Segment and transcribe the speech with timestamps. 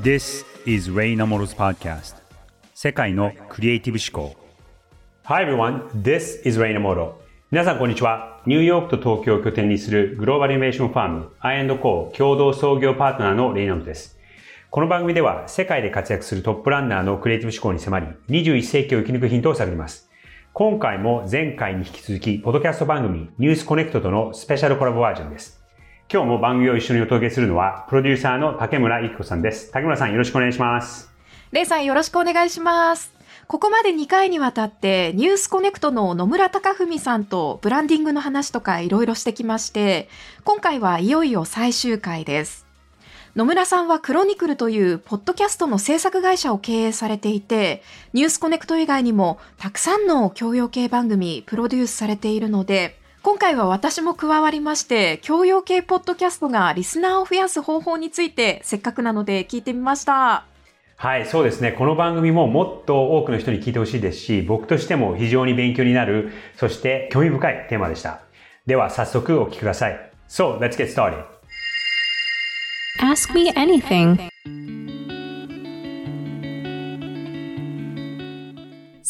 [0.00, 2.14] This is Ray Namoro's podcast.
[2.72, 4.36] 世界のクリエイティブ思考。
[5.24, 7.14] Hi everyone, this is Ray Namoro.
[7.50, 8.40] 皆さんこんにちは。
[8.46, 14.16] ニューヨークと東京を拠点にするグローバルイノベーションファーム I&Co 共同創業パートナーのレイナムです。
[14.70, 20.08] この番組では世界で活躍するトップランナーのクリエイティブ思考に迫り21世紀を生き抜くヒントを探ります。
[20.52, 25.57] 今回も前回に引き続き、ポッドキャスト番組ニュースコネクトとのスペシャルコラボバージョンです。
[26.10, 29.70] 今日も番組を一緒にお届けするのは、プロデューサーの竹村ゆき子さんです。
[29.72, 31.12] 竹村さんよろしくお願いします。
[31.52, 33.12] レイさんよろしくお願いします。
[33.46, 40.08] ここまで2回にわたってニュースコネクトの野村隆文さんとブランディングの話とかいろいろしてきまして、
[40.44, 42.64] 今回はいよいよ最終回です。
[43.36, 47.82] 野村さんはクロニクルというポッドキャストの制作会社を経営されていて、
[48.14, 60.44] ニュースコネクト以外にもたくさんの教養系番組プロデュースされているので、今回は私も加わりまして、教養系ポッドキャストがリスナーを増やす方法について、せっかくなので聞いてみました。
[60.96, 61.72] はい、そうですね。
[61.72, 68.20] この番組ももっと多くの人に聞いてほしいですし、僕としても非常に勉強になる、そして興味深いテーマでした。
[68.66, 70.12] では早速お聞きください。
[70.28, 71.24] So, let's get started.
[73.00, 74.28] Ask me anything.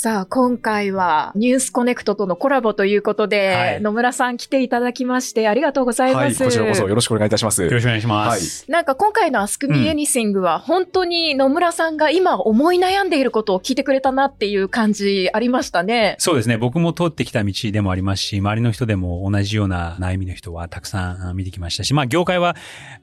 [0.01, 6.41] さあ、今回はニュースコネクトとのコラボということで、はい、野村さん来ていただきましてありがとうございます。
[6.41, 7.65] はい、こちらこそよろしくお願いいたします。
[7.65, 8.63] よろしくお願いします。
[8.63, 16.15] はい、なんか今回の Ask Me Anything は本当に野村さんが今思い悩んでいることを聞いてくれたなっていう感じありましたね。
[16.21, 16.59] そうですね。
[16.59, 22.55] 僕も通ってきた道でもありますし、周りの人でも同じような悩みの人はたくさん見てきましたし、まあ業界は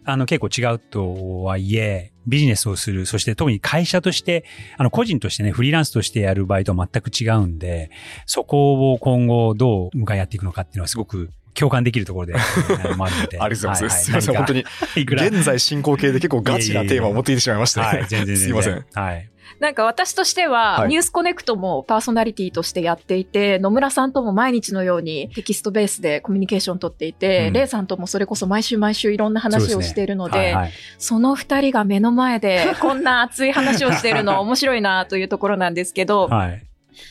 [0.06, 4.46] あの結構違うとはいえ、ビジネスをする、そして特に会社として、
[4.78, 7.92] あの、個人としてね、フリーランスとしてやる場合とは全く違うんで、
[8.26, 13.40] そこを今後どう向かい合っていくのかっていうのはすごく共感できるところで、 あるので。
[13.40, 14.04] ありがとうございます。
[14.04, 14.66] すみません、本当に。
[14.96, 18.86] 現在進行形で結構ガチなテーマを持ってきてしまいました、はい、全然すいません。
[18.94, 19.30] はい。
[19.60, 36.66] なんか私としては、ニュースコネクトもパーソナリティとしてやっていて、野村さんとも毎日のようにテキストベースでコミュニケーション取っていて、うん、レイさんともそれこそ毎週毎週いろんな話をしているので、そ、ねはいはい、その二人が目の前でこんな熱い話をしているの面白いなというところなんですけど、 はい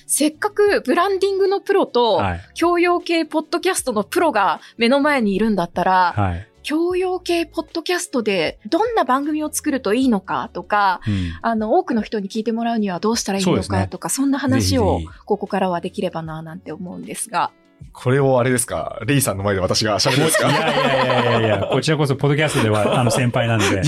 [0.07, 2.23] せっかくブランディングのプロと、
[2.55, 17.53] 教養系ポッドキャストのプロが目の前にいるんだったら、はい、教養系ポッドキャストでどんな番組を作るといいのかとか、うん、あの、多くの人に聞いてもらうにはどうしたらいいのかとか、そ、ね,、んな話をここからはできればななんて思うんですが。
[17.93, 18.99] これをあれですか？
[19.07, 20.51] レイさんの前で私が喋るんですか？
[20.51, 23.67] いやいやいやいやいや、こちらこそポッドキャストでは あの先輩なんで。
[23.67, 23.81] いや、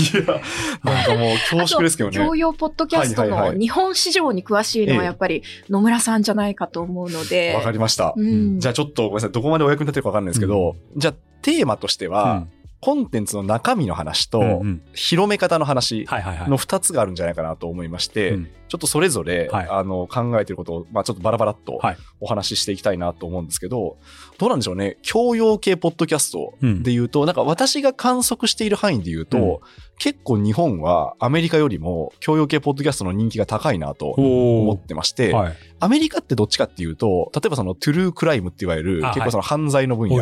[0.83, 2.17] なんかもう恐縮ですけどね。
[2.17, 7.53] 教養ポッドキャストの日本市場に詳しいのはやっぱり野村さんじゃないかと思うので。
[7.55, 8.59] わ、かりました、うん。
[8.59, 12.45] じゃあちょっとごめんなさい、どこまでお役に立てるかわかんないですけど、うん、じゃあテーマとしては、
[12.79, 16.07] コンテンツの中身の話と、広め方の話
[16.47, 21.79] の二つがあるんじゃないかなと思いまして、ちょっとそれぞれ、はい、あの、考えてることを、まあちょっとバラバラっと
[22.19, 23.97] お話ししていきたいなと思うんですけど、
[24.37, 24.97] どうなんでしょうね。
[25.01, 29.57] 教養系ポッドキャストで言うと、うん、なんか私が観測している範囲で言うと、うん、
[29.97, 40.17] 結構日本はアメリカよりも教養系ポッドキャストの人気が高いなと思ってまして、はい、アメリカってどっちかっていうと、例えばそのトゥルークライムって言われる結構その犯罪の分野。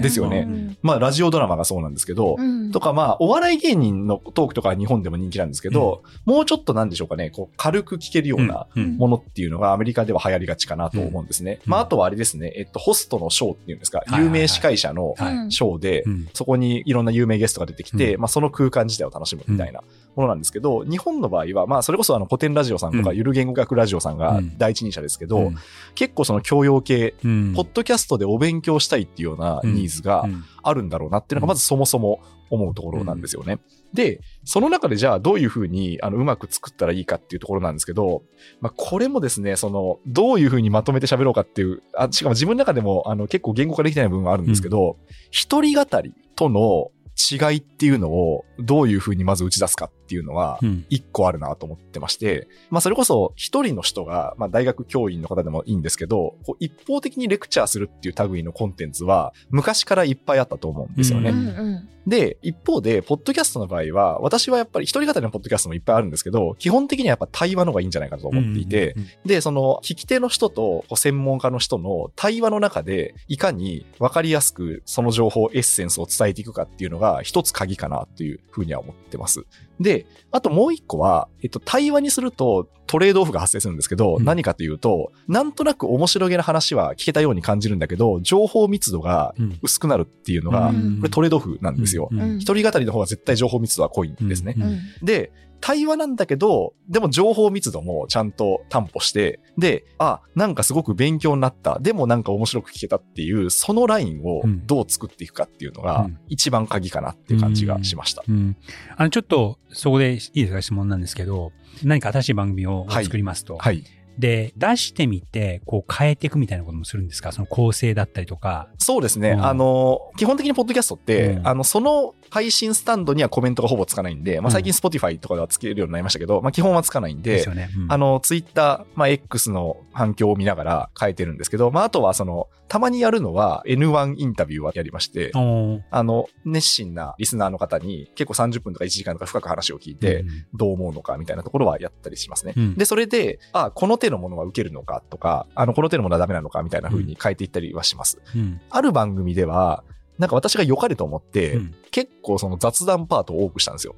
[0.00, 0.76] ですよね。
[0.82, 11.60] まあラジオドラマがそうなんですけど、うん、とかまあお笑い芸人のトークとか日本でも人気なんですけど、もうちょっとなんでしょうかね、こう軽く聞けるようなものっていうのがアメリカでは流行りがちかなと思うんですね。
[11.66, 15.14] まああとはあれですね、えっとホストのショーっていうんですか、有名司会者の
[15.48, 16.04] ショーで、
[16.34, 19.82] そこにいろんな有名ゲストが出てきて、まあその空間自体を楽しむみたいな
[20.16, 25.52] ものなんですけど、日本の場合は、まあそれこそあの古典ラジオさんとかゆる言語学ラジオさんが第一人者ですけど、
[25.94, 30.28] 結構その教養系、ポッドキャストでお勉強したいっていうようなニーズが
[30.62, 33.58] あるんだろうなっていうのがまずそもそも思うところなんですよね。
[33.94, 38.22] で、その中でじゃあどういうふうにあのうまく作ったらいいかっていうところなんですけど、
[38.60, 44.96] まあ、これもですね、その、どういうふうにまとめて喋ろうかっていう、あしかも自分の中でもあの結構言語化できない部分があるんですけど、
[45.30, 46.90] 一、人語りとの
[47.30, 50.58] 違いっていうのをどういうふうにまず打ち出すかっていうのは
[50.88, 61.30] 一個あるなと思ってまして、うん、まあそれこそ一人の人が、まあ大学教員の方でもいいんですけど、こう一方的にレクチャーするっていう類のコンテンツは昔からいっぱいあったと思うんですよね。
[61.30, 61.40] うんう
[61.76, 79.44] んで、一方で、ポッドキャストの場合は、私はやっぱり一人語りのポッドキャストもいっぱいあるんですけど、基本的にはやっぱ対話の方がいいんじゃないかと思っていて、で、その、聞き手の人と専門家の人の対話の中で、いかに分かりやすくその情報、エッセンスを伝えていくかっていうのが一つ鍵かなというふうには思ってます。
[79.78, 79.99] で、
[80.30, 92.10] あともう一個は、えっと、対話にすると、トレードオフが発生するんですけど、うん、何かというと、なんとなく面白げな話は聞けたように感じるんだけど、情報密度が薄くなるっていうのが、これトレードオフなんですよ。
[92.38, 94.56] 一人語りの方が絶対情報密度は濃いんですね。
[95.02, 101.78] で、対話なんだけど、でも情報密度もちゃんと担保して、で、あ、なんかすごく勉強になった。
[101.80, 108.24] でもなんか面白く聞けたっていう、そのラインをどう作っていくかっていうのが、一番鍵かなっていう感じがしました。
[108.28, 108.56] うんうん、
[108.96, 110.62] あの、ちょっと、そこでいいですか？
[110.62, 111.52] 質問なんですけど、
[111.84, 113.56] 何か新しい番組を作りますと。
[113.56, 113.84] はい、はい
[114.20, 117.32] で、出してみて、こう変えていくみたいなこともするんですか？
[117.32, 118.68] その構成だったりとか。
[118.78, 119.30] そうですね。
[119.30, 127.70] うん、あの、基本的にポッドキャストって、うん、あの、その配信スタンドにはコメントがほぼつかないんで、まあ最近 Spotify とかではつけるようになりましたけど、まあ基本はつかないんで、ですよね。
[127.76, 140.24] うん、あの、Twitter、まあ X の反響を見ながら変えてるんですけど、まああとはその、たまにやるのは N1 インタビューはやりまして、あの、熱心なリスナーの方に結構30分とか1時間とか深く話を聞いて、
[140.54, 142.54] どう思うのかみたいなところはやったりしますね。
[142.56, 148.18] うん、で、それで、あ、この手のものは受けるのかとか、あの、この手のものはダメなのかみたいな風に変えていったりはします。
[148.34, 149.84] うん、ある番組では、
[150.20, 153.96] なんか私が良かれと思って、うん、結構その雑談パートを多くしたんですよ。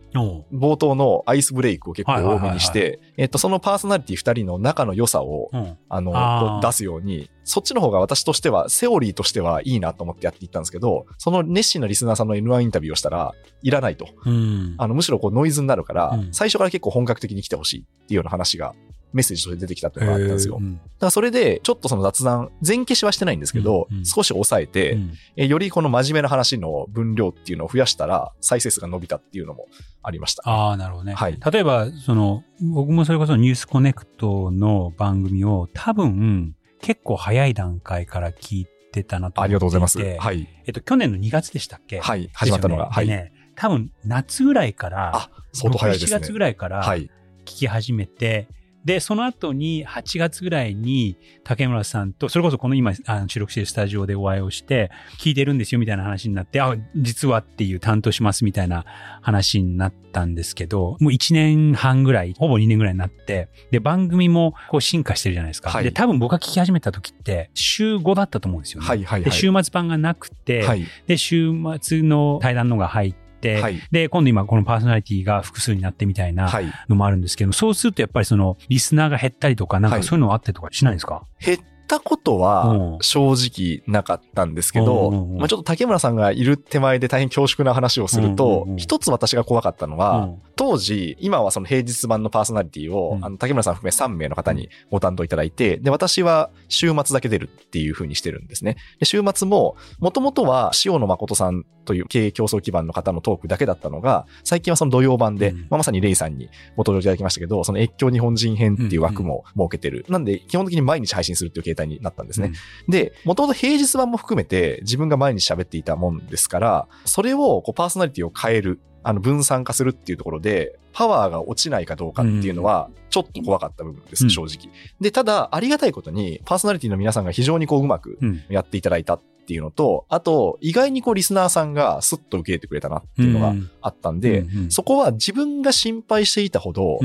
[0.52, 14.06] 冒頭のアイスブレイクを結構多めにして、えっと、そのパーソナリティ二人の仲の良さを、うん、あの、出すように、そっちの方が私としては、セオリーとしてはいいなと思ってやっていったんですけど、その熱心なリスナーさんの N1 インタビューをしたら、いらないと。
[14.24, 18.76] うん、あの、むしろこうノイズになるから、最初から結構本格的に来てほしいっていうような話が
[19.12, 20.54] メッセージとして出てきたっていうのがあったんですよ。
[20.54, 20.70] だか
[21.00, 29.66] らそれで、ちょっとその雑談、全消しはしてないんですけど、少し抑えて、うん、え、よりこの真面目な話の分量っていうのを増やしたら、再生数が伸びたっていうのも
[30.02, 30.42] ありました。
[30.48, 31.14] ああ、なるほどね。
[31.14, 31.38] はい。
[31.52, 39.98] 例えば、その、僕もそれこそニュースコネクトの番組を多分、結構早い段階から聞いてたなと思ってありがとうございます。
[39.98, 40.48] はい。
[40.66, 42.00] えっと、去年の2月でしたっけ？
[42.00, 42.30] はい。
[42.32, 42.84] 始まったのが。
[42.84, 43.06] ね、はい。
[43.06, 46.16] ね、多分、夏ぐらいから、あ、相当早いですね。
[46.16, 47.08] 4月ぐらいから、聞
[47.44, 48.48] き始めて、はい
[48.84, 58.84] で、その後に8月ぐらいに竹村さんと、それこそこの今あの収録しているスタジオでお会いをして、聞いてるんですよみたいな話になって、あ、実はっていう担当しますみたいな
[59.20, 65.70] 話になったんですけど、もう1年半ぐらい、ほぼ2年ぐらいになって、で、番組もこう進化してるじゃないですか。
[65.70, 68.88] はい、で、多分僕が聞き始めた時って、週5だったと思うんですよね。
[68.88, 73.21] はいはいはい、で、週末版がなくて、はい、で、週末の対談のが入って、
[73.60, 76.50] はい、で、今度今このパーソナリティが複数になってみたいな
[76.88, 81.58] のもあるんですけど、はい、そうするとやっぱりそのリスナーが減ったりとか、なんかそういうのあったりとかしないですか、減っ
[81.92, 98.76] たことは正直なかったんですけど、まあ、ちょっと竹村さんがいる手前で大変恐縮な話をすると、一つ私が怖かったのは、当時、今はその平日版のパーソナリティを、あの竹村さん含め3名の方にご担当いただいて、で、私は週末だけ出るっていう風にしてるんですね。
[98.98, 110.04] で週末も、もともとは塩野誠さんという経営競争基盤の方のトークだけだったのが、最近はその土曜版で、まあ、まさにレイさんにご登場いただきましたけど、その越境日本人編っていう枠も設けてる。
[110.08, 112.52] なんで、基本的に毎日配信するっていう形態になったんですね。
[112.88, 124.72] で、もともと平日版も含めて自分が毎日喋っていたもんですから、それをこうパーソナリティを変える、あの分散化するっていうところで、パワーが落ちないかどうかっていうのは、ちょっと怖かった部分です、正直。
[125.00, 128.18] で、ただ、ありがたいことに、パーソナリティの皆さんが非常にこう、うまく
[128.48, 129.18] やっていただいた。
[129.41, 136.98] っていうのと、あと、意外にこうリスナーさんがスッと受け入れてくれたなっていうのがあったんで、うんうんうん、そこは自分が心配していたほど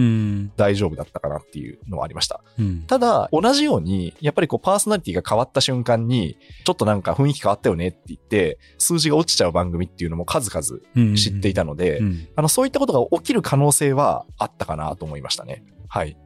[0.55, 2.41] 大丈夫だったかなっていうのはありました。
[2.59, 12.01] うん、ただ、同じように、やっぱりこうパーソナリティが変わった瞬間に、ちょっとなんか雰囲気変わったよねって言って、数字が落ちちゃう番組っていうのも数々知っていたので、
[12.35, 15.63] あの、そういったことが起きる可能性はあったかなと思いましたね。
[15.87, 16.17] はい。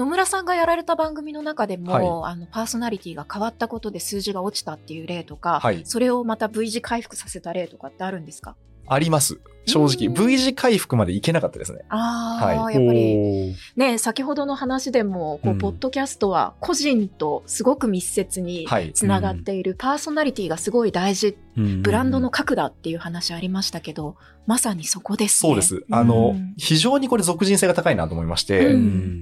[0.00, 1.92] 野村さんがやられた番組の中でも、
[2.22, 8.56] はい、あのパーソナリティが変わったことで数字が落ちたっていう例とか、はい、それをまた V 字回復させた例とかってあるんですか？
[8.92, 9.38] あります。
[9.66, 11.84] 正直、V 字回復までいけなかったですね。
[11.90, 24.16] ああ、はい、やっぱり、ね、先ほどの話でも、こう、ポッドキャストは個人とすごく密接につながっている、パーソナリティがすごい大事、ブランドの核だっていう話ありましたけど、
[24.46, 25.50] まさにそこですね。
[25.50, 25.84] そうです。
[25.90, 28.74] あの、非常にこれ属人性が高いなと思いまして、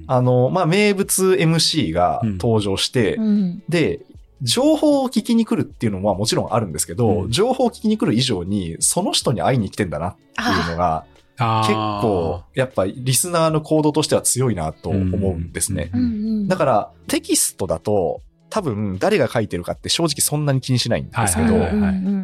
[0.07, 3.19] あの、まあ、名物 MC が登場して、
[3.67, 3.99] で、
[4.41, 11.05] 情報を聞きに来るっていうのはもちろんあるんですけど、うん、情報を聞きに来る以上に、その人に会いに来てんだなっていうのが、
[11.39, 15.91] 結構、やっぱリスナーの行動としては強いなと思うんですね。
[16.47, 21.55] だから、テキストだと、多分誰が書いてるかって正直そんなに気にしないんですけど、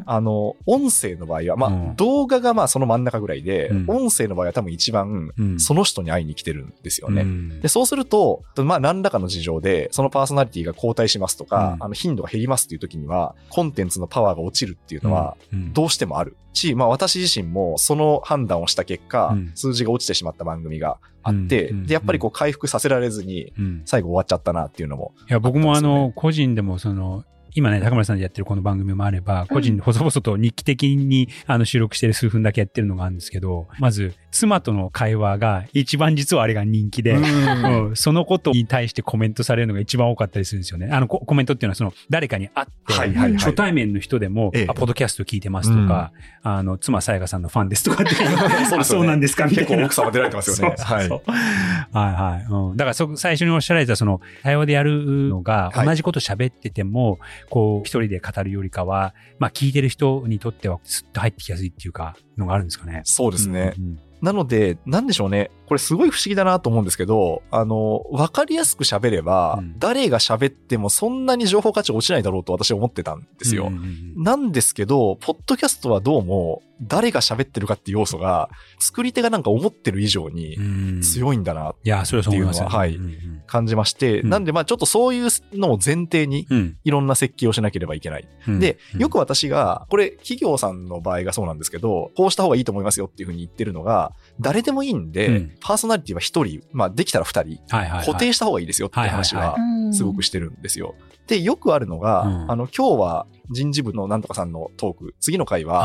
[0.05, 7.21] あの、音声の場合は、まあ、うん、動画がまあその真ん中ぐらいで、うん、音声の場合は多分一番その人に会いに来てるんですよね。
[7.21, 15.37] うん、で、そうすると、まあ何らかの事情で、そのパーソナリティが交代しますとか、あの頻度が減りますっていう時には、コンテンツのパワーが落ちるっていうのは、
[15.73, 23.51] どうしてもあるし、まあ私自身もその判断をした結果、数字が落ちてしまった番組があって、で、やっぱりこう回復させられずに、
[23.85, 27.25] 最後終わっちゃったなっていうのも、いや、僕もあの、個人でもその、
[27.57, 40.89] 今ね、高村さんでやってるこの番組もあれば、個人で細々と日記的にあの収録してる数分だけやってるのがあるんですけど、まず、妻との会話が一番実はあれが人気で、うん、そのことに対してコメントされるのが一番多かったりするんですよね。
[40.91, 46.11] あのコメントっていうのはその誰かに会って、はいはいはい、初対面の人でも、ええ、あ、ポッドキャスト聞いてますとか、
[46.43, 48.15] うん、あの、妻さやかさんのファンですとかって
[48.67, 49.69] そう、ね、そうなんですかみたいな。
[49.69, 50.75] 結構奥様出られてますよね。
[50.77, 51.45] そうそうそうはい。
[51.93, 52.45] はいはい。
[52.49, 63.01] うん、だからそ、最初におっしゃられたその、対話でやるのが、同じこと喋ってても、はい、こう、一人で語るよりかは、まあ聞いてる人にとってはスッと入ってきやすいっていうか、のがあるんですかね。
[63.03, 63.73] そうですね。
[63.77, 65.51] うんなので、なんでしょうね。
[65.67, 73.67] これすごい不思議だなと思うんですけど、あの、わかりやすく喋れば、うん、誰が喋ってもそんなに情報価値落ちないだろうと私は思ってたんですよ。
[73.67, 73.83] うんうん
[74.17, 80.57] うん、なんですけど、ポッドキャストはどうも、誰が喋ってるかっていう要素が、作り手がなんか思ってる以上に
[81.01, 82.99] 強いんだなっていうのは、はい、
[83.47, 86.47] 感じまして、なんでまあちょっとそういうのを前提に、
[86.83, 88.27] いろんな設計をしなければいけない。
[88.59, 95.27] で、よく私が、これ企業さんの場合がそうなんですけど、こうした方がいいと思いますよっていうふうに言ってるのが、誰でもいいんで、
[95.61, 97.59] パーソナリティは一人、まあできたら二人、
[98.05, 99.55] 固定した方がいいですよって話は
[99.93, 100.95] すごくしてるんですよ。
[101.27, 105.79] で、よくあるのが、あの、今日は人事部のなんとかさんのトーク、次の回は、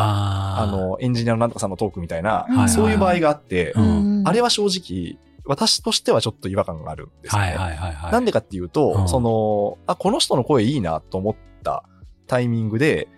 [0.61, 3.73] あの、エンジニアのなんとかさんのトークみたいな、そういう場合があって、
[4.27, 7.41] あれは正直、私としてはちょっと違和感があるんですね。
[8.13, 11.85] なんでかっていうと、その、あ、この人の声いいなと思った
[12.27, 13.09] タイミングで、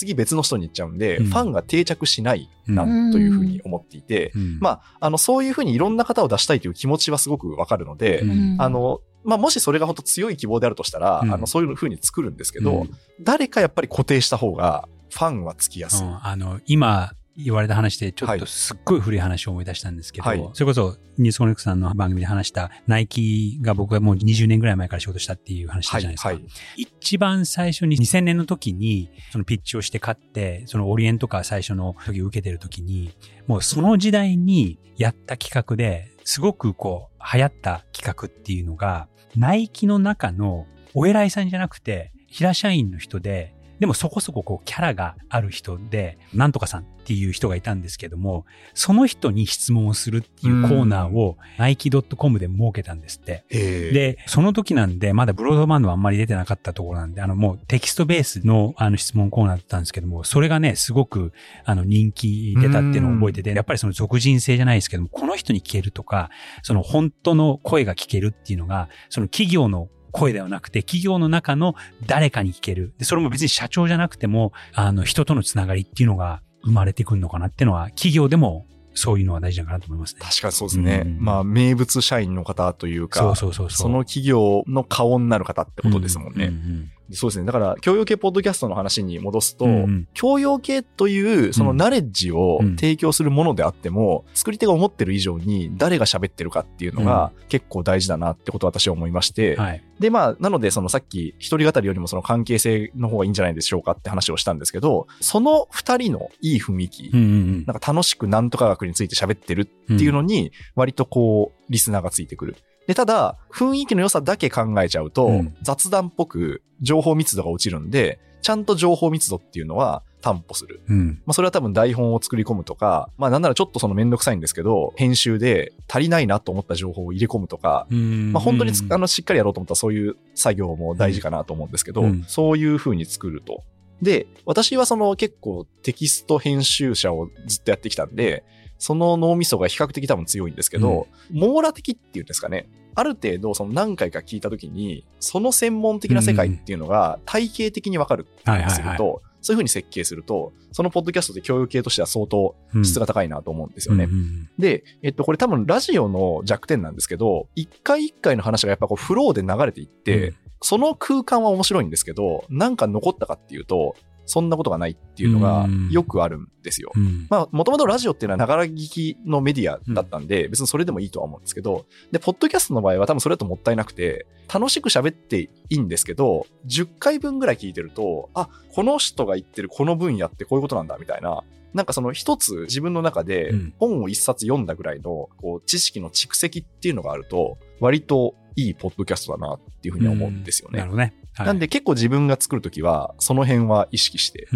[0.00, 8.24] 次別の人に行っちゃうんで、ファンが定着しないなというふうに思っていて、まあ、あの、そういうふうにいろんな方を出したいという気持ちはすごくわかるので、
[8.58, 12.90] あの、まあ、もしそれが本当強い希望であるとしたら、うん、あの、そういうふうに作るんですけど、うん、
[13.20, 16.06] 誰かやっぱり固定した方が、ファンはつきやすい。
[16.06, 17.12] うん、あの、今、
[17.44, 26.28] 言われた話で、ちょっとすっごい古い話を思い出したんですけど、はい、それこそ、ニュースコネクトさんの番組で話した、ナイキが僕はもう20年ぐらい前から仕事したっていう話じゃないですか。
[26.28, 26.36] はい。
[26.38, 33.12] はい、一番最初に2000年の時に、そのピッチをして勝って、そのオリエントカー最初の時を受けてる時に、
[33.46, 48.44] もうその時代にやった企画で、すごくこう、流行った企画っていうのが、ナイキの中のお偉いさんじゃなくて、平社員の人で、でもそこそここうキャラがある人で、なんとかさんっていう人がいたんですけども、
[48.74, 53.44] その人に質問をするっていうコーナーをナイキ .com で設けたんですって。
[53.48, 61.32] で、その時なんで、まだブロードバンドはあんまり出てなかったところなんで、あのもうテキストベースのあの質問コーナーだったんですけども、それがね、すごく
[61.64, 66.28] あの人気出たっていうのを覚えてて、やっぱりその俗人性じゃないですけども、この人に聞けるとか、
[66.62, 71.74] その本当の声が聞けるっていうのが、その企業の声ではなくて、企業の中の
[72.06, 72.94] 誰かに聞ける。
[72.98, 80.20] で、それも別に社長じゃなくても、あの、人とのつながりっていうのが生まれてくるのかなっていうのは、企業でもそういうのは大事だかなと思いますね。
[80.22, 81.02] 確かにそうですね。
[81.06, 83.46] うん、まあ、名物社員の方というか、そ
[83.88, 86.46] の企業の顔になる方ってことですもんね。
[86.46, 87.46] うんうんうんそうですね。
[87.46, 112.56] だから、教養系ポッドキャストの話に戻すと、うん、教養系という、そのナレッジを提供するものであっても、うん、作り手が思ってる以上に、誰が喋ってるかっていうのが、結構大事だなってことを私は思いまして、はい、で、まあ、なので、そのさっき、一人語りよりもその関係性の方がいいんじゃないでしょうかって話をしたんですけど、その二人のいい雰囲気、うんうん、なんか楽しくなんとか学について喋ってるっていうのに、割とこう、リスナーがついてくる。
[112.86, 120.80] で、ただ、雰囲気の良さだけ考えちゃうと、うん、雑談っぽく情報密度が落ちるんで、ちゃんと情報密度っていうのは担保する。
[120.88, 133.62] うん、まあそれは多分台本を作り込むとか、まあなんならちょっとそのめんどくさいんですけど、編集で足りないなと思った情報を入れ込むとか、まあ本当にあのしっかりやろうと思ったらそういう作業も大事かなと思うんですけど、うん、そういう風に作ると。
[134.02, 138.44] で、私はその結構テキスト編集者をずっとやってきたんで、
[138.80, 142.68] その脳みそが比較的多分強いんですけど、うん、網羅的っていうんですかね。
[142.94, 154.04] ある程度、その何回か聞いたときに、その専門的な世界っていうのが体系的にわかるってすると、そういうふうに設計すると、そのポッドキャストで教育系としては相当質が高いなと思うんですよね。
[154.04, 163.94] うん、で、えっと、これ多分ラジオの弱点なんですけど、一回一回の話がやっぱこうフローで流れていって、うん、その空間は面白いんですけど、なんか残ったかっていうと、
[164.30, 166.92] そんなことがないっていうのがよくあるんですよ。
[167.28, 181.42] まあ、もともとラジオっていうのはながら聞きのメディアだったんで、別にそれでもいいとは思うんですけど、で、ポッドキャストの場合は多分それだともったいなくて、楽しく喋っていいんですけど、10回分ぐらい聞いてると、あ、この人が言ってるこの分野ってこういうことなんだみたいな、
[181.74, 190.78] なんかその一つ自分の中で本を一冊読んだぐらいのこう知識の蓄積っていうのがあると、割といいポッドキャストだなっていうふうに思うんですよね。
[190.78, 191.14] なるほどね。
[191.34, 194.48] はい、なんで結構自分が作るときは、その辺は意識して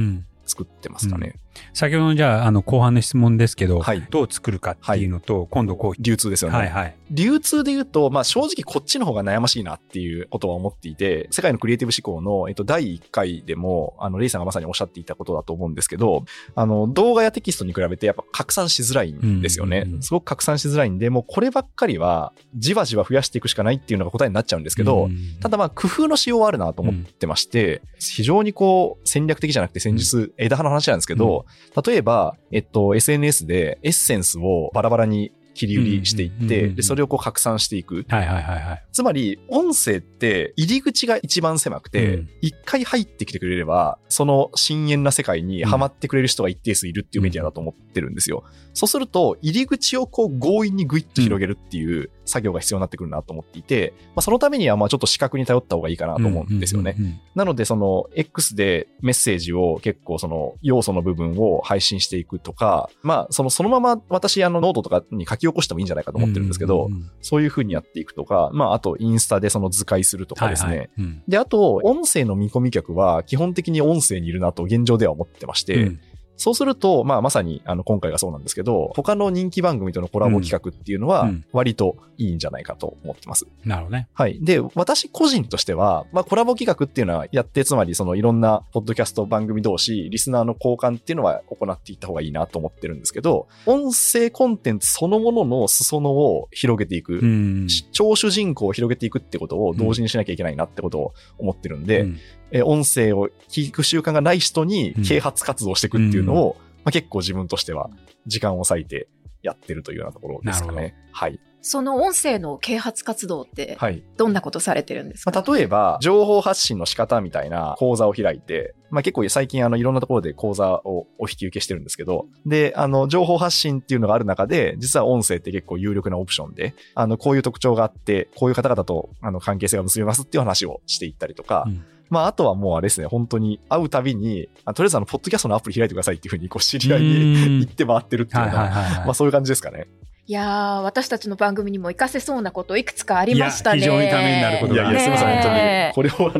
[0.46, 1.38] 作ってますかね。
[1.56, 6.56] うん先ほどのじゃあ、あの、後半の質問ですけど、はい、どう作るかっていうのと、はい、今度こう、流通ですよね。
[6.56, 6.96] はいはい。
[7.10, 19.78] 流通で言うと、まあ正直こっちの方が悩ましいなっていうことは思っていて、世界のクリエイティブ思考の、えっと、第1回でも、あの、レイさんがまさにおっしゃっていたことだと思うんですけど、あの、動画やテキストに比べてやっぱ拡散しづらいんですよね。
[19.78, 31.43] うんうんうん、すごく拡散しづらいんで、もうこればっかりは、じわじわ増やしていくしかないっていうのが答えになっちゃうんですけど、うんうん、ただまあ工夫の仕様はあるなと思ってまして、うん、非常にこう、戦略的じゃなくて戦術、枝葉の話なんですけど、
[31.84, 38.04] 例えば、えっと、SNS でエッセンスをバラバラに切り売りしていって、で、それをこう拡散していく。
[38.08, 38.84] はいはいはいはい。
[38.92, 48.44] つまり、音声って入り口が一番狭くて、一、回入ってきてくれれば、その深淵な世界にハマってくれる人が一定数いるっていうメディアだと思ってるんですよ。
[48.74, 56.96] そうすると、入り口をこう強引にグイッと広げるっていう作業が必要になってくるなと思っていて、まあ、そのためにはまあちょっと視覚に頼った方がいいかなと思うんですよね。
[57.34, 66.88] なので、その X でメッセージを結構その要素の部分を配信していくとか、まあそのそのまま私あのノートとかに書き起こしてもいいんじゃないかと思ってるんですけど、
[67.20, 70.68] そういうふうにやっていくとか、まああとインスタでその図解するとかですね。
[70.68, 76.00] はいはいうん、で、あと音声の見込み客は基本的に音声にいるなと現状では思ってまして、うん
[76.36, 83.46] そうすると、まあまさにあの今回がそうなんですけど、他の人気番組とのコラボ企画っていうのは割といいんじゃないかと思ってます。
[83.46, 84.08] うん、なるほどね。
[84.14, 84.38] はい。
[84.42, 102.18] で、私個人としては、まあコラボ企画っていうのはやって、つまりそのいろんなポッドキャスト番組同士、リスナーの交換っていうのは行っていった方がいいなと思ってるんですけど、音声コンテンツそのものの裾野を広げていく、うん、聴取人口を広げていくってことを同時にしなきゃいけないなってことを思ってるんで、うん、
[102.54, 107.90] え音声を聞く習慣がない人に啓発活動していくっていうのを、まあ、結構自分としては
[108.26, 109.08] 時間を割いて
[109.42, 110.94] やってるというようなところですかね。
[111.12, 111.40] はい。
[111.66, 113.78] その音声の啓発活動って、
[114.18, 138.70] どんなことされてるんですか、はいまあ、例えば、情報発信の仕方みたいな講座を開いて、まあ、結構最近あのいろんなところで講座をお引き受けしてるんですけど、で、あの、情報発信っていうのがある中で、実は音声って結構有力なオプションで、あの、こういう特徴があって、こういう方々とあの関係性が結びますっていう話をしていったりとか、うんまあ、あとはもうあれですね、本当に会うたびに、あとりあえずあの、ポッドキャストのアプリ開いてくださいっていうふうに、こう、知り合いに言って回ってるっていうのは、
[139.04, 139.86] まあ、そういう感じですかね。
[140.26, 143.80] いやー、私たちの番組にも活かせそうなこといくつかありましたね。
[143.80, 144.82] 非常にためになることが。
[144.82, 145.92] いやいや、すみません、本当に。
[145.94, 146.38] これをあ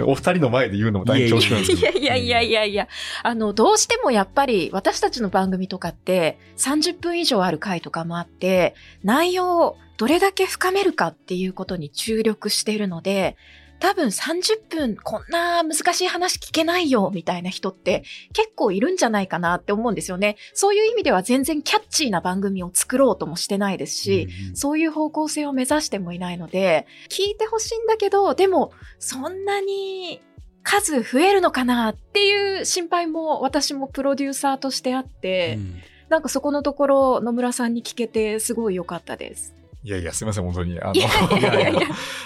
[0.00, 2.88] の、お二人の前で言うのも大変恐縮なんですいやいやいやいやいや、
[3.22, 13.36] あの、どうしてもやっぱり私たちの番組とかって30分以上ある回とかもあって、内容をどれだけ深めるかっていうことに注力しているので、
[13.80, 20.36] 多分30分こんな難しい話聞けないよみたいな人って結構いるんじゃないかなって思うんですよね。
[20.54, 30.20] そういう意味では全然キャッチーな番組を作ろうともしてないですし、うんうん、そういう方向性を目指してもいないので、聞いてほしいんだけど、でもそんなに
[30.62, 35.74] 数増えるのかなっていう心配も私もプロデューサーとしてあって、うん、
[36.10, 39.59] なんかそこのところ野村さんに聞けてすごい良かったです。
[39.82, 40.78] いやいや、すみません、本当に。
[40.80, 41.80] あの、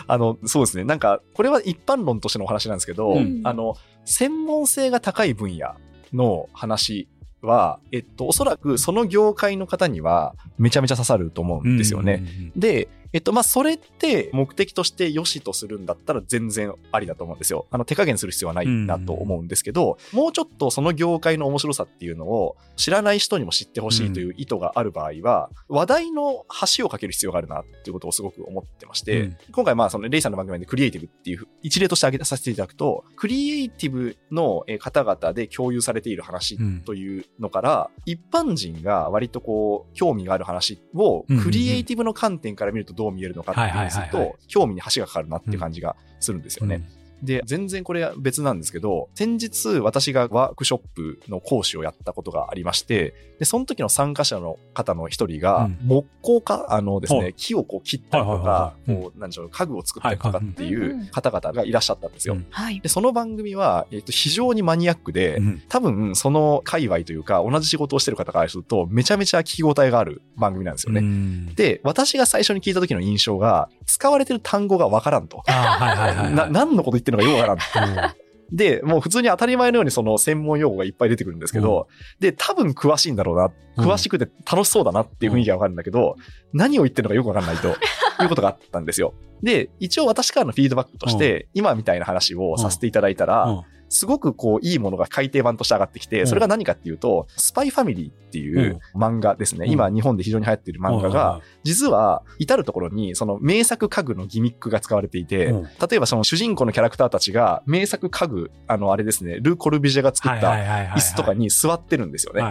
[0.08, 0.84] あの、そうですね。
[0.84, 5.74] なんか、これは一般論としてのお話なんですけど、うん、あの、専門性が高い分野
[6.12, 7.08] の話
[7.42, 12.24] は、えっと、おそらくその業界の方にはめちゃめちゃ刺さると思うんですよね。
[12.56, 17.66] で、えっと、まあ、それって目的として良しとするんだったら全然ありだと思うんですよ。
[17.70, 26.44] あの、手加減する必要はないなと思うんですけど、うん、もうちょっとその業界の面白さっていうのを知らない人にも知ってほしいという意図がある場合は、うん、話題の
[26.76, 46.82] 橋をかける必要があるなっていうことをすごく思ってまして、うん、今回まあ、そのレイさんの番組でクリエイティブっていう一例として挙げさせていただくと、クリエイティブの方々で共有されている話というのから、一般人が割とこう、興味がある話をクリエイティブの観点から見るとどう見えるのかっていうすると、興味に橋がかかるなっていう感じがするんですよね。
[47.24, 62.36] で、全然これは別なんですけど、先日私がワークショップの講師をやったことがありまして、で、その時の参加者の方の一人が、木工家、あのですね、木をこう切ったりとか、こう、なんでしょう、家具を作ったりとかっていう方々がいらっしゃったんですよ。
[62.82, 71.52] で、その番組は、えっと、非常にマニアックで、多分、その界隈というか、同じ仕事をしてる方からすると、めちゃめちゃ聞き応えがある番組なんですよね。
[71.56, 75.42] で、私が最初に聞いた時の印象が、使われてる単語がわからんと。
[75.46, 77.64] な、何のこと言ってるのかよくわか
[78.02, 78.14] らん。
[78.52, 86.16] で、もう普通に当たり前のようにその専門用語がいっぱい出てくるんですけど、うん、で、多分詳しいんだろうな、詳しくて楽しそうだなっていう雰囲気がわかるんだけど、
[86.52, 89.14] うん、何を言ってるのかよくわかんないということがあったんですよ。
[89.44, 99.66] で、一応私からのフィードバックとして、今みたいな話をさせていただいたら、すごくこう、いいものが改訂版として上がってきて、それが何かっていうと、スパイファミリーっていう漫画ですね。
[99.68, 112.42] 今、日本で非常に流行っている漫画が、実は、至るところに、その名作家具のギミックが使われていて、例えばその主人公のキャラクターたちが、名作家具、あの、あれですね、ル・コルビジェが作った椅子とかに座ってるんですよね。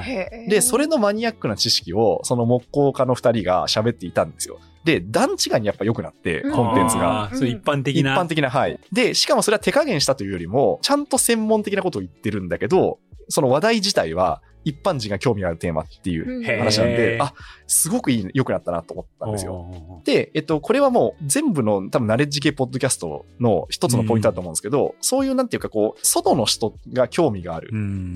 [0.49, 4.59] で、それのマニアックな知識を、その木工家の二人が喋っていたんですよ。
[4.85, 7.29] で、段違いにやっぱ良くなって、コンテンツが。
[7.33, 8.13] そう、一般的な。
[8.13, 8.79] 一般的な、はい。
[8.91, 17.33] で、しかもそれは手加減したというよりも、ちゃんと専門的なことを言ってるんだけど、その話題自体は、一般人が興味あるテーマっていう話なんで、あ、
[17.67, 20.01] すごくいい、良くなったなと思ったんですよ。
[20.05, 27.69] で、えっと、これはもう全部の多分ナレッジ系ポッドキャストの一つのポイントだと思うんですけど、うん、そういうなんていうかこう、外の人が興味がある。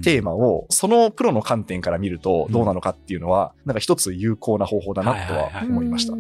[0.03, 6.13] テーマを、そのプロの観点から見るとどうなのかっていうのは、なんか一つ有効な方法だなとは思いました。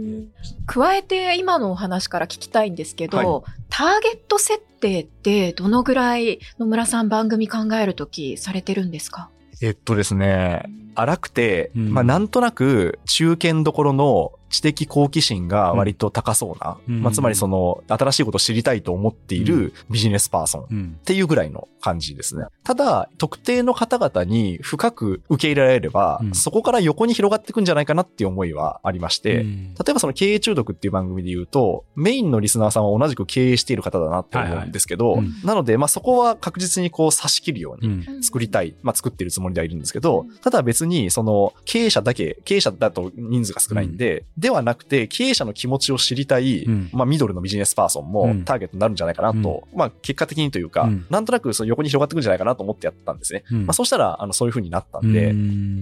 [0.65, 3.27] 加えて今のお話から聞きたいんですけど、はい、
[3.69, 9.29] ターゲット設定ってどのぐらい野村さん番組考えるときされてるんですか？
[9.59, 10.63] えっとですね、
[10.99, 20.97] 荒くて、うん、まあなんとなく中堅どころの知的好奇心が割と高そうな、うん、まあ、つまりその新しいことを知りたいと思っているビジネスパーソン。
[20.99, 22.45] っていうぐらいの感じですね。
[22.63, 53.43] ただ、特定の方々に深く受け入れられれば、うん、そこから横に広がっていくんじゃないかなっていう思いはありまして、うん、例えばその経営中毒っていう番組で言うと、メインのリスナーさんは同じく経営している方だなって思うんですけど、はいはい、なので、まあそこは確実にこう差し切るように作りたい、まあ作ってるつもりではいるんですけど、ただ別にその経営者だけ、経営者だと人数が少ないんで、ではなくて、経営者の気持ちを知りたい、うん、まあ、ミドルのビジネスパーソンもターゲットになるんじゃないかなと、うん、まあ、結果的にというか、うん、なんとなくその横に広がってくるんじゃないかなと思ってやったんですね。
[53.51, 55.33] まあ、そしたら、あの、そういう風になったんで、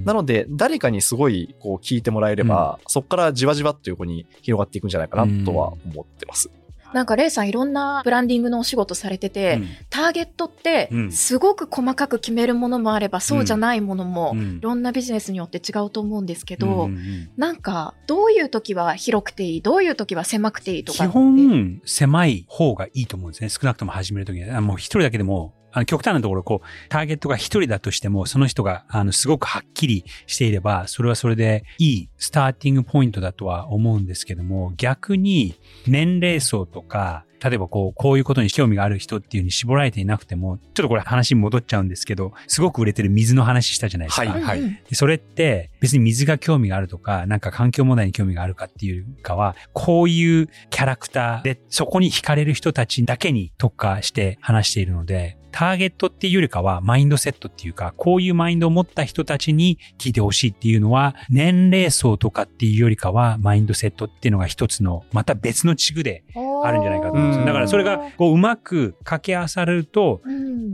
[0.05, 6.49] なので、誰かにすごい、こう、聞いてもらえれば、そこからじわじわっと横に広がっていくんじゃないかなとは思ってます。
[6.95, 16.89] なんかレイさんいろんなブランディングのお仕事されてて、うん、ターゲットってすごく細かく決めるものもあれば、そうじゃないものも、いろんなビジネスによって違うと思うんですけど、
[17.35, 21.05] なんかどういう時は広くていい、どういう時は狭くていいとか。
[21.05, 23.49] 基本狭い方がいいと思うんですね。
[23.49, 24.61] 少なくとも始める時には。
[24.61, 44.27] もう一人だけでもあの、極端なところ、こう、ターゲットが一人だとしても、その人が、あの、すごくはっきりしていれば、それはそれでいいスターティングポイントだとは思うんですけども、逆に、年齢層とか、例えばこう、こういうことに興味がある人っていうに絞られていなくても、ちょっとこれ話に戻っちゃうんですけど、すごく売れてる水の話したじゃないですか。
[44.27, 44.79] はい、はい。
[44.93, 66.25] それって別に水が興味があるとか、なんか環境問題に興味があるかっていうかは、こういうキャラクターで、そこに惹かれる人たちだけに特化して話しているので、ターゲットっていうよりかはマインドセットっていうか、こういうマインドを持った人たちに聞いてほしいっていうのは、年齢層とかっていうよりかは、マインドセットっていうのが一つの、また別の地区で
[66.67, 70.21] あるんじゃないかと思うんですだからそれが、こう、うまく掛け合わされると、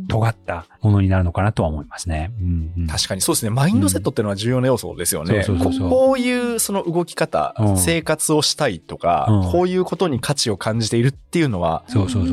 [0.07, 2.31] 尖ったものになるのかなとは思いますね。
[2.39, 3.49] うんうん、確かにそうですね。
[3.49, 5.45] マインドセットっていうのは重要な要素ですよね。
[5.89, 11.83] こういうその動き方、うん、生活をしたいとか、うん、こういうことに価値を感じているっていうのは、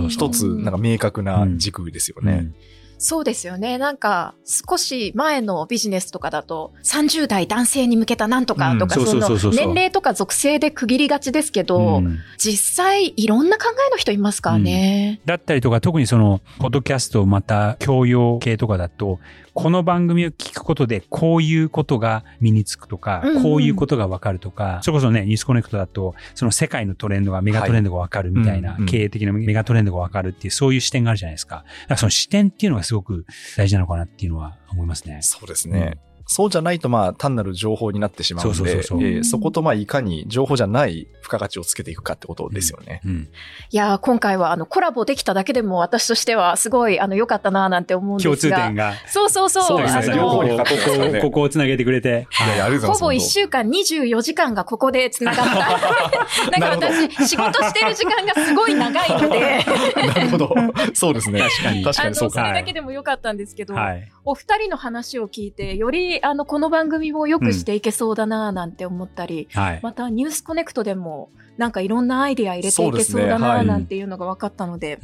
[0.08, 2.32] 一つ、なんか明確な軸ですよね。
[2.32, 2.54] うん
[2.98, 3.78] そうですよね。
[3.78, 19.20] なんか、少し前のビジネスとかだと、30代男性に向けたなんとかとか、その年齢とか属性で区切りがちですけど、うん、実際いろんな考えの人いますからね、うん、だったりとか、特にその、ポッドキャストまた教養系とかだと、
[19.58, 31.56] この番組を聞くことで、こういうことが身につくとか、うんうん、こういうことがわかるとか、それこそね、ニュースコネクトだと、その世界のトレンドが、メガトレンドがわかるみたいな、はい経営的なメガトレンドがわかるっていう、そういう視点があるじゃないですか。
[31.56, 35.18] だからその視点っていうのがすごく大事なのかなっていうのは思いますね。
[35.22, 35.98] そうですね。
[36.30, 43.00] そうじゃないとまあ単なる情報になってしまうので、そことまあいかに情報じゃない付加価値をつけていくかってことですよね。
[43.04, 48.30] うんうん、いや今回はあのコラボできただけでも私としてはすごいあの良かったななんて思うんですが。
[48.30, 48.94] 共通点が。
[49.06, 49.64] そうそうそう。
[49.64, 50.16] そうですね。
[50.16, 52.26] 両方にここ、ここを繋げてくれて。
[52.30, 56.50] はい、あほぼ1週間24時間がここで繋がった。
[56.58, 59.64] なんか私仕事してる時間がすごい長いので。
[60.06, 60.54] なるほど。
[60.92, 61.40] そうですね。
[61.40, 61.84] 確かに。
[61.84, 62.40] 確かにそうか。
[62.40, 74.98] それだけでも良かったんですけど、はい、お二人の話を聞いて、よりあのこの番組組も良くしていけそうだななんて思ったり、うんはい、またニュースコネクトでもなんかいろんなアイディア入れていけそうだななんていうのが分かったので。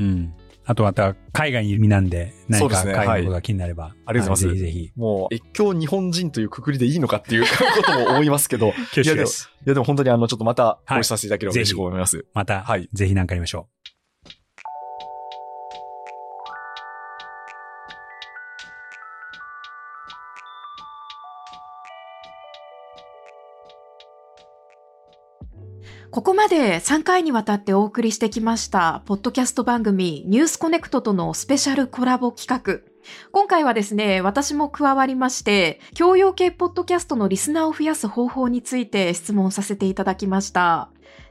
[0.67, 4.61] あとまた海外にいる身なんで、何か海外のことが気になれば、ありがとうございます。
[4.61, 4.93] ぜひぜひ。
[4.97, 7.45] もう、越境日本人というくくりでいいのかっていう
[7.77, 8.69] ことも思いますけど。
[8.97, 9.33] いやでも、い
[9.67, 12.25] やでも本当にあの、ちょっとまたご一緒させていただければ嬉しく思います。
[12.33, 12.89] また、はい。
[12.95, 13.74] ぜひ何かやりましょう。
[26.15, 32.89] ここまで3回にわたってお送りしてきました、ポッドキャスト番組ニュースコネクトとのスペシャルコラボ企画。
[33.33, 40.89] 今回はですね、私も加わりまして、教養系ポッドキャストのリスナーを増やす方法について質問させていただきました。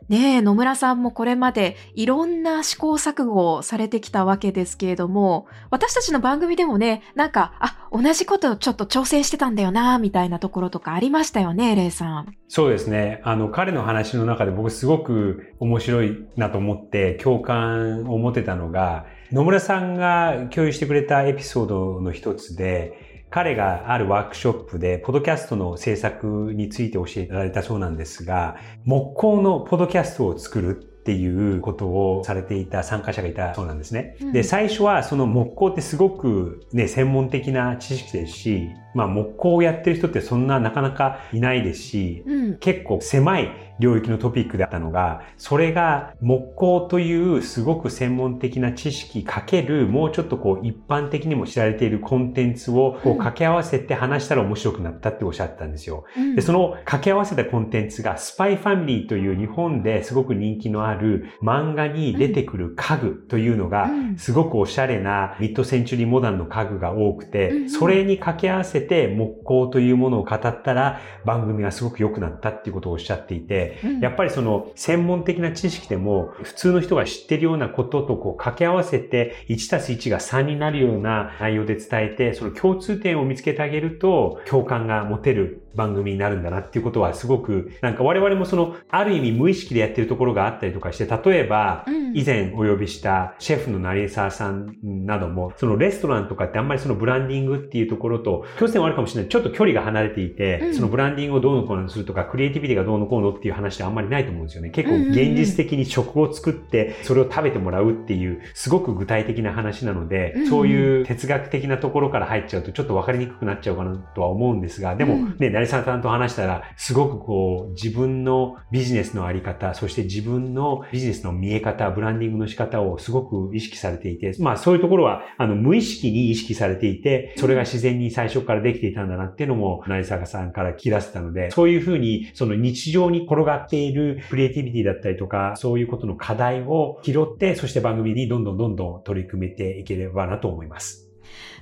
[0.09, 12.35] ねえ、野村さんもこれまでいろんな試行錯誤をされてきたわけですけれども、私たちの番組でもね、なんか、あ、同じことちょっと挑戦してたんだよな、みたいなところとかありましたよね、レイさん。
[12.47, 13.21] そうですね。
[13.23, 23.02] あの、彼の話の中で僕すごく面白いなと思って共感を持てたのが、野村さんが共有してくれたエピソードの一つで、
[23.33, 34.17] 彼があるワークショップで、ポドキャストの制作について教えていただいたそうなんですが、木工のポドキャストを作るっていうことをされていた参加者がいたそうなんですね。
[34.21, 56.05] うん、で、最初はその木工ってすごくね、専門的な知識ですし、まあ木工をやってる人ってそんななかなかいないですし、うん、結構狭い領域のトピックだったのが、それが木工というすごく専門的な知識かける、もうちょっとこう一般的にも知られているコンテンツをこう掛け合わせて話したら面白くなったっておっしゃったんですよ。
[56.17, 73.62] うん、で、その掛け合わせたコンテンツがスパイファミリーという日本ですごく人気のある漫画に出てくる家具というのがすごくおしゃれなミッドセンチュリーモダンの家具が多くて、それに掛け合わせて木工というものを語ったら番組がすごく良くなったっていうことをおっしゃっていて、
[74.01, 99.29] やっぱりその専門的な知識でも普通の人が知ってるようなこととこう掛け合わせて1たす1が3になるような内容で伝えて、その共通点を見つけてあげると共感が持てる番組になるんだなっていうことはすごく、なんか我々もその、ある意味無意識でやってるところがあったりとかして、例えば、以前お呼びしたシェフの成沢さんなども、そのレストランとかってあんまりそのブランディングっていうところと、共通点はあるかもしれない。
[99.29, 104.69] ちょっと距離が離れていて、そのブランディングをどうのこうのするとか、クリエイティビティがどうのこうのっていう話ってあんまりないと思うんですよね。
[104.69, 141.12] 結構現実的に食を作って、それを食べてもらうっていう、すごく具体的な話なので、そういう哲学的なところから入っちゃうとちょっとわかりにくくなっちゃうかなとは思うんですが、でもね、成沢さんと話したら、すごくこう、自分のビジネスのあり方、そして自分のビジネスの見え方、ブランディングの仕方をすごく意識されていて、まあそういうところは、あの、無意識に意識されていて、それが自然に最初からできていたんだなっていうのも、成坂さんから聞き出せたので、そういうふうに、その日常に転がっているクリエイティビティだったりとか、そういうことの課題を拾って、そして番組にどんどんどんどん取り組めていければなと思います。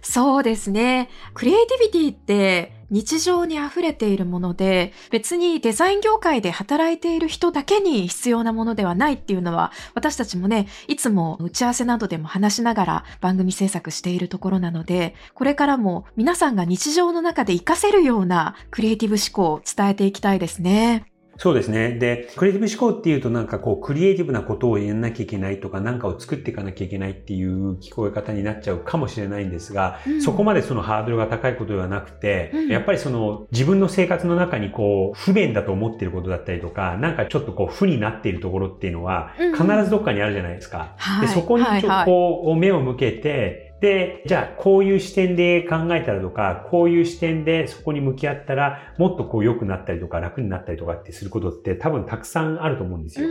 [0.01, 1.09] そうですね。
[1.33, 21.10] クリエイティビティって日常に溢れているもので、別にデザイン業界で働いている人だけに必要なものではないっていうのは、私たちもね、いつも打ち合わせなどでも話しながら番組制作しているところなので、これからも皆さんが日常の中で活かせるようなクリエイティブ思考を伝えていきたいですね。
[21.37, 21.93] そうですね。
[21.93, 40.95] で、クリエイティブ思考っていうとなんかこう、クリエイティブなことをやんなきゃいけないとか、なんかを作っていかなきゃいけないっていう聞こえ方になっちゃうかもしれないんですが、うん、そこまでそのハードルが高いことではなくて、うん、やっぱりその自分の生活の中にこう、不便だと思っていることだったりとか、なんかちょっとこう、負になっているところっていうのは、必ずどっかにあるじゃないですか。
[41.15, 53.27] うん、でそこにちょっとこう、目を向けて、で、じゃあこういう視点で考えたらとか、こういう視点でそこに向き合ったら、もっとこう良くなったりとか楽になったりとかってすることって多分たくさんあると思うんですよ。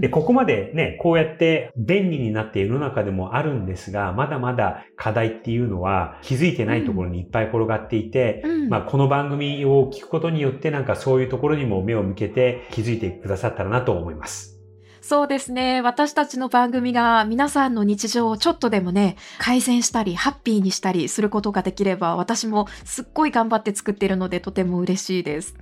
[0.00, 14.51] で、ここまでね、こうやって便利になっている世の中でもあるんですが、まだまだ課題っていうのは気づいてないところにいっぱい転がっていて、うん、まあこの番組を聞くことによってなんかそういうところにも目を向けて気づいてくださったらなと思います。
[15.04, 15.80] そうですね。
[15.82, 25.56] 私たちの番組が皆さんの日常をちょっとでもね、改善したり、ハッピーにしたりすることができれば、私もすっごい頑張って作っているので、とても嬉しいです。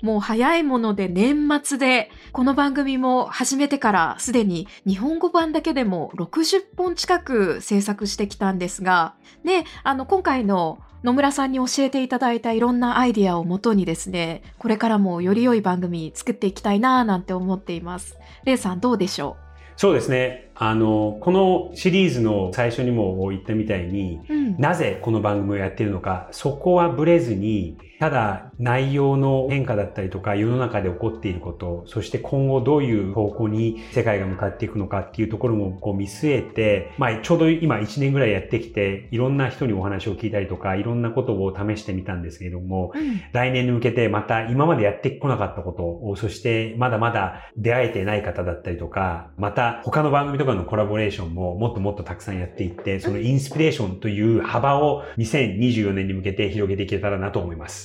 [0.00, 18.16] もう早いもので年末で、この番組も始めてからすでに日本語版だけでも60本近く制作してきたんですが、ね、あの、今回の野村さんに教えていただいたいろんなアイディアをもとにですね、これからもより良い番組作っていきたいなぁなんて思っています。
[18.44, 19.44] レイさんどうでしょう？
[19.76, 20.50] そうですね。
[20.54, 57.83] あの、このシリーズの最初にも言ったみたいに、うん、なぜこの番組をやっているのか、そこはブレずに、ただ内容の変化だったりとか世の中で起こっていること、そして今後どういう方向に世界が向かっていくのかっていうところもこう見据えて、まあちょうど今1年ぐらいやってきて、いろんな人にお話を聞いたりとか、いろんなことを試してみたんですけれども、うん、来年に向けてまた今までやってこなかったことを、そしてまだまだ出会えてない方だったりとか、また他の番組とかのコラボレーションももっともっとたくさんやっていって、そのインスピレーションという幅を2024年に向けて広げていけたらなと思います。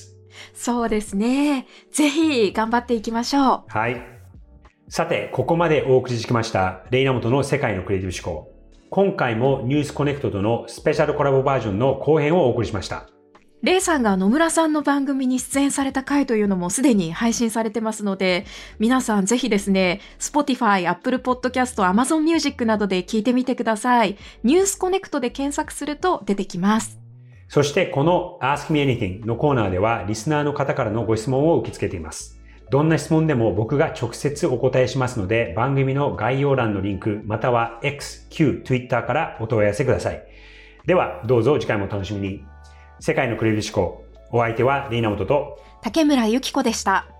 [0.54, 1.66] そうですね。
[1.92, 3.62] ぜひ頑張っていきましょう。
[3.68, 4.00] はい。
[4.88, 8.52] さて、ここまでお送りしてきました、レイナモトの世界のクリエイティブ思考。
[8.90, 13.06] 今回もニュースコネクトとのスペシャルコラボバージョンの後編をお送りしました。
[13.62, 18.46] レイさんが野村さんの番組に出演された回というのもすでに配信されてますので、
[18.78, 24.16] 皆さんぜひですね、Spotify、Apple Podcast、Amazon Music などで聞いてみてください。
[24.44, 26.99] ニュースコネクトで検索すると出てきます。
[27.50, 32.38] そしてこの Ask Me Anything のコーナーではリスナーの方からのご質問を受け付けています。
[32.70, 40.22] どんな質問でも僕が直接お答えしますので、番組の概要欄のリンク、または X、Q、Twitter からお問い合わせください。
[40.86, 42.44] では、どうぞ次回も楽しみに。
[43.00, 44.04] 世界のクレビ思考。
[44.30, 47.19] お相手はリーナモトと竹村ゆき子でした。